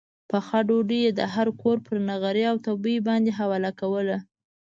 [0.29, 4.17] پخه ډوډۍ یې د هر کور پر نغري او تبۍ باندې حواله وه.